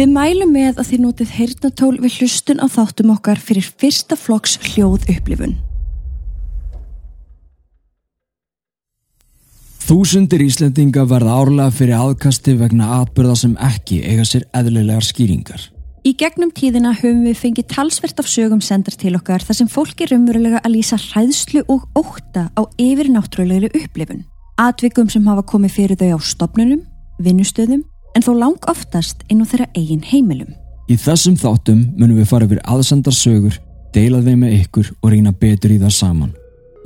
[0.00, 4.54] Við mælum með að þið notið heyrnatól við hlustun á þáttum okkar fyrir fyrsta flokks
[4.70, 5.58] hljóð upplifun.
[9.84, 15.68] Þúsundir Íslendinga verða árlega fyrir aðkasti vegna atbyrða sem ekki eiga sér eðlilegar skýringar.
[16.08, 20.00] Í gegnum tíðina höfum við fengið talsvert af sögum sendar til okkar þar sem fólk
[20.00, 24.24] er umverulega að lýsa hræðslu og óta á yfir náttúrulegri upplifun.
[24.56, 26.86] Atvikum sem hafa komið fyrir þau á stopnunum,
[27.20, 27.84] vinnustöðum
[28.14, 30.52] en þó lang oftast inn á þeirra eigin heimilum.
[30.90, 33.56] Í þessum þáttum munum við fara yfir aðsendar sögur,
[33.94, 36.32] deila þeim með ykkur og reyna betur í það saman.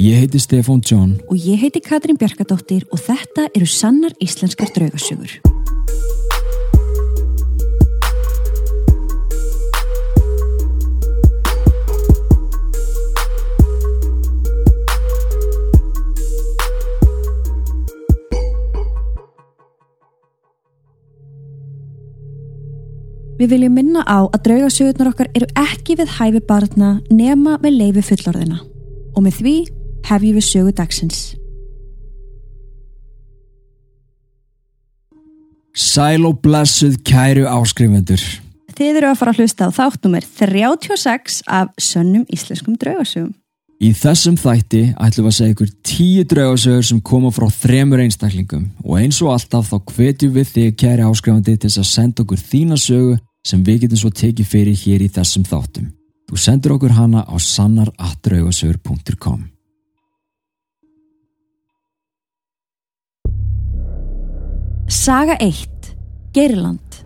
[0.00, 5.34] Ég heiti Stefán John Og ég heiti Katrín Bjarkadóttir og þetta eru sannar íslenskar draugasögur.
[23.42, 28.02] Við viljum minna á að draugasögurnar okkar eru ekki við hæfi barna nema með leifi
[28.12, 28.60] fullorðina.
[29.18, 29.54] Og með því
[30.06, 31.22] hefjum við sögu dagsins.
[35.74, 38.22] Sæl og blessuð kæru áskrifendur.
[38.78, 43.34] Þið eru að fara að hlusta á þáttnúmer 36 af sönnum íslenskum draugasögum.
[43.82, 48.70] Í þessum þætti ætlum við að segja ykkur tíu draugasögur sem koma frá þremur einstaklingum
[48.86, 52.46] og eins og alltaf þá hvetjum við þig kæri áskrifandi til þess að senda okkur
[52.46, 55.86] þína sögu sem við getum svo tekið fyrir hér í þessum þáttum.
[56.30, 59.52] Þú sendur okkur hana á sannaratdraugasögur.com
[64.92, 65.94] Saga 1.
[66.36, 66.98] Geirland.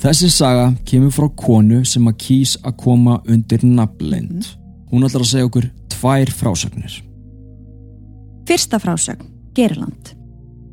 [0.00, 4.48] Þessi saga kemur frá konu sem að kýs að koma undir nafnlind.
[4.88, 6.94] Hún ætlar að segja okkur tvær frásagnir.
[8.48, 10.14] Fyrsta frásögn, Geirland.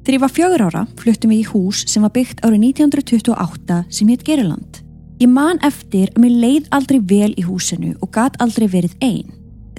[0.08, 4.08] Þegar ég var fjögur ára fluttum við í hús sem var byggt árið 1928 sem
[4.08, 4.77] hétt Geirland.
[5.19, 9.33] Ég man eftir að mér leið aldrei vel í húsinu og gat aldrei verið einn.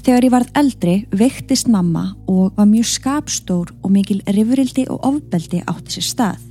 [0.04, 5.62] Þegar ég varð eldri veiktist mamma og var mjög skapstór og mikil rifrildi og ofbeldi
[5.64, 6.42] átti sér stað.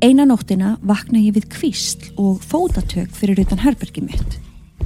[0.00, 4.38] Eina nóttina vakna ég við kvísl og fótatök fyrir utan herbergi mitt.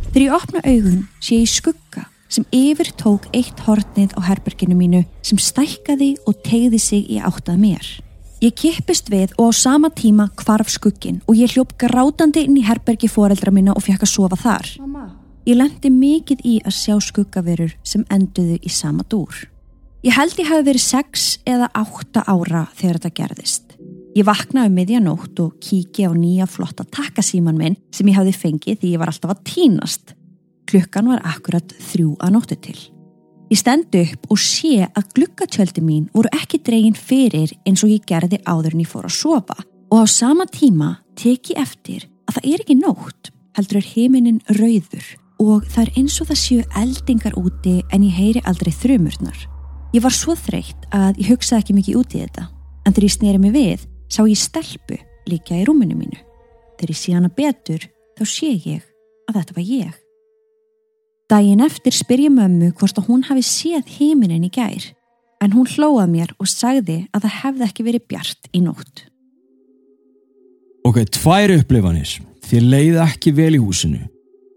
[0.08, 5.04] Þegar ég opna augun sé ég skugga sem yfir tók eitt hortnið á herberginu mínu
[5.22, 7.92] sem stækkaði og tegði sig í áttað mér.
[8.44, 12.64] Ég kippist við og á sama tíma kvarf skuggin og ég hljóp grátandi inn í
[12.66, 14.68] herbergi foreldra mína og fekk að sofa þar.
[14.82, 15.04] Mamma.
[15.48, 19.46] Ég lendi mikið í að sjá skuggaverur sem enduðu í sama dúr.
[20.04, 23.76] Ég held ég hafi verið sex eða átta ára þegar þetta gerðist.
[24.12, 28.82] Ég vaknaði um miðjanótt og kíki á nýja flotta takkasíman minn sem ég hafði fengið
[28.82, 30.18] því ég var alltaf að tínast.
[30.68, 32.76] Klukkan var akkurat þrjú að nóttu til.
[33.52, 38.06] Ég stendu upp og sé að glukkatjöldi mín voru ekki dregin fyrir eins og ég
[38.08, 39.56] gerði áður en ég fór að sofa
[39.92, 45.10] og á sama tíma teki eftir að það er ekki nótt, heldur er heiminin rauður
[45.44, 49.36] og það er eins og það séu eldingar úti en ég heyri aldrei þrjumurnar.
[49.94, 53.16] Ég var svo þreytt að ég hugsaði ekki mikið út í þetta en þegar ég
[53.18, 56.16] sneri mig við sá ég stelpu líka í rúminu mínu.
[56.78, 57.84] Þegar ég sé hana betur
[58.16, 58.88] þá sé ég
[59.28, 60.03] að þetta var ég.
[61.34, 64.84] Dægin eftir spyr ég mömmu hvort að hún hafi séð heiminin í gær
[65.42, 69.00] en hún hlóað mér og sagði að það hefði ekki verið bjart í nótt.
[70.86, 72.12] Ok, tvær upplifanir.
[72.44, 74.04] Þér leiði ekki vel í húsinu.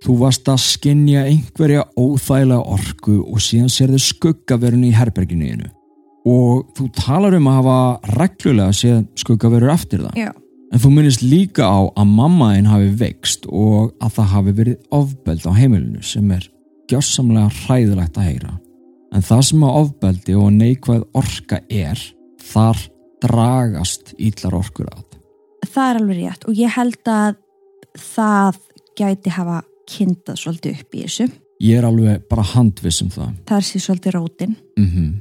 [0.06, 5.72] Þú varst að skinja einhverja óþægilega orku og síðan sérðu skuggaverun í herberginu einu.
[6.30, 7.80] Og þú talar um að hafa
[8.20, 10.20] reglulega séð skuggaverur eftir það.
[10.20, 10.30] Já.
[10.76, 15.48] En þú minnist líka á að mammaðinn hafi veikst og að það hafi verið ofbeld
[15.48, 16.46] á heimilinu sem er
[16.92, 18.53] gjörsamlega hræðilegt að heyra.
[19.16, 22.02] En það sem að ofbeldi og neikvæð orka er,
[22.44, 22.81] þar
[23.24, 25.06] dragast íllar orkur að.
[25.68, 27.38] Það er alveg rétt og ég held að
[27.97, 28.59] það
[28.97, 31.30] gæti hafa kyntað svolítið upp í þessu.
[31.64, 33.31] Ég er alveg bara handviss um það.
[33.50, 34.59] Það er sér svolítið rótin.
[34.78, 35.16] Mm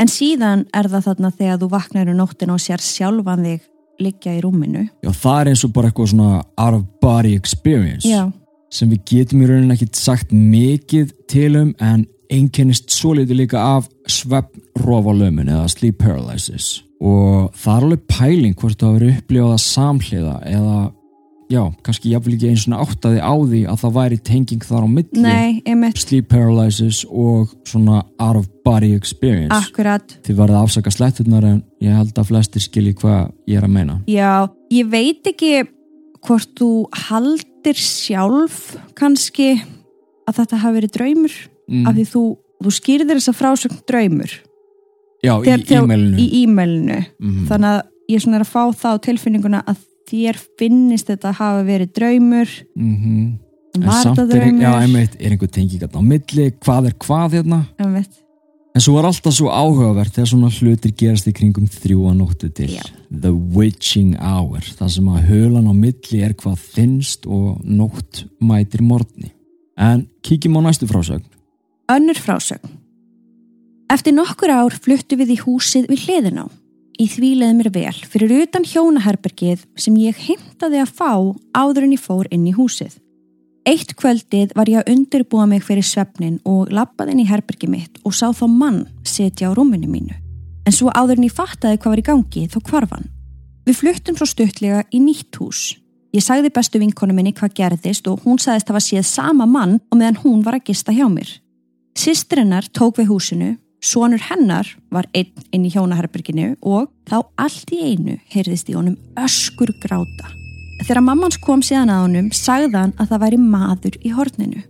[0.00, 3.66] En síðan er það þarna þegar þú vaknar um nóttina og sér sjálfan þig
[4.02, 4.86] liggja í rúminu.
[5.04, 8.32] Já, það er eins og bara eitthvað svona out of body experience Já,
[8.72, 13.60] sem við getum í rauninni ekki sagt mikið til um en einkennist svo litið líka
[13.60, 16.80] af svefnrófalömun eða sleep paralysis.
[17.02, 20.80] Og það er alveg pæling hvort það verið upplifað samhliða eða
[21.52, 24.88] já, kannski jáfnvel ekki eins og áttaði á því að það væri tenging þar á
[24.94, 29.52] milli nei, sleep paralysis og svona out of body experience.
[29.52, 30.16] Akkurat.
[30.24, 33.76] þið verða að afsaka sletturnar en ég held að flestir skilji hvað ég er að
[33.76, 34.00] meina.
[34.08, 35.66] Já, ég veit ekki
[36.22, 36.72] hvort þú
[37.62, 39.52] haldir sjálf kannski
[40.26, 41.34] að þetta hafi verið draumur?
[41.70, 41.86] Mm.
[41.86, 42.22] af því þú,
[42.62, 44.32] þú skýrðir þessa frásögn draumur.
[45.22, 46.18] Já, í Þegar- þegar- e-mailinu.
[46.18, 47.06] í e-mailinu.
[47.20, 47.46] Mhm.
[47.46, 49.76] þannig að ég er svona að fá það á tilfinninguna að
[50.10, 52.48] þér finnist þetta hafa verið draumur.
[52.76, 53.38] Mm
[53.74, 57.68] En var samt er, já, einmitt, er einhver tengingat á milli, hvað er hvað hérna?
[57.80, 58.10] Einmitt.
[58.72, 62.70] En svo er alltaf svo áhugavert þegar svona hlutir gerast í kringum þrjúa nóttu til
[62.78, 62.82] Já.
[63.10, 68.84] The Witching Hour það sem að hölan á milli er hvað þinnst og nótt mætir
[68.86, 69.34] morgni
[69.76, 71.28] en kíkjum á næstu frásögn
[71.92, 72.70] Önnur frásögn.
[73.92, 76.46] Eftir nokkur ár fluttu við í húsið við hliðin á.
[76.96, 81.12] Í því leði mér vel fyrir utan hjónaherbergið sem ég heimtaði að fá
[81.52, 82.94] áður en ég fór inn í húsið.
[83.62, 88.00] Eitt kvöldið var ég að undirbúa mig fyrir svefnin og lappaði inn í herbergið mitt
[88.02, 90.16] og sá þá mann setja á rúminu mínu.
[90.66, 93.06] En svo áður en ég fattaði hvað var í gangi þá hvarfan.
[93.62, 95.62] Við fluttum svo stuttlega í nýtt hús.
[96.12, 99.98] Ég sagði bestu vinkonu minni hvað gerðist og hún sagðist hafa séð sama mann og
[100.00, 101.30] meðan hún var að gista hjá mér.
[101.94, 107.82] Sistrennar tók við húsinu, sonur hennar var einn inn í hjónaherberginu og þá allt í
[107.94, 110.41] einu heyrðist í honum öskur gráta.
[110.82, 114.62] Þegar mammans kom síðan að honum sagði hann að það væri maður í horninu.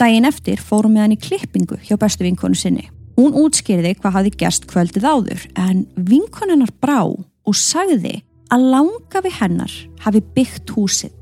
[0.00, 2.88] Dægin eftir fórum með hann í klippingu hjá bestu vinkonu sinni.
[3.14, 8.18] Hún útskýrði hvað hafi gerst kvöldið áður en vinkonunnar brá og sagði
[8.52, 11.12] að langa við hennar hafi byggt húsið.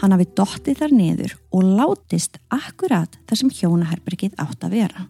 [0.00, 5.04] Hann hafi dottið þar niður og látist akkurat þar sem hjónaherbergið átt að vera.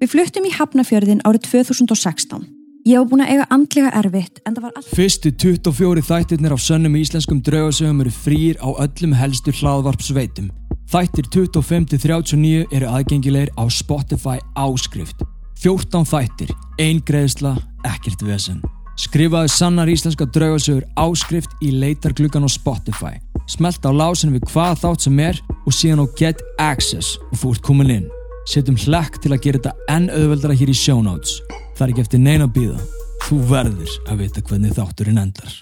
[0.00, 2.48] Við fluttum í Hafnafjörðin árið 2016.
[2.86, 4.90] Ég var búin að eiga andlega erfitt en það var allt...
[4.94, 10.52] Fyrstu 24 þættirnir af sönnum íslenskum draugasögum eru frýr á öllum helstu hlaðvarpsveitum.
[10.92, 15.26] Þættir 25-39 eru aðgengilegir á Spotify áskrift.
[15.64, 17.56] 14 þættir, ein greiðsla,
[17.90, 18.62] ekkert vesen.
[19.02, 23.16] Skrifaðu sannar íslenska draugasögur áskrift í leitargluggan á Spotify.
[23.50, 27.66] Smelt á lásin við hvað þátt sem er og síðan á Get Access og ert
[27.66, 28.10] komin inn.
[28.46, 31.40] Setjum hlekk til að gera þetta enn auðveldara hér í show notes.
[31.76, 32.84] Það er ekki eftir neina að býða.
[33.26, 35.56] Þú verður að vita hvernig þátturinn endar.